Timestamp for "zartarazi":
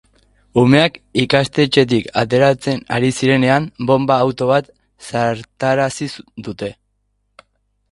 5.11-6.11